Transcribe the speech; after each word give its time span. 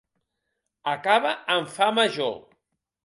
Acaba 0.93 1.33
en 1.57 1.69
fa 1.75 1.91
major. 1.99 2.37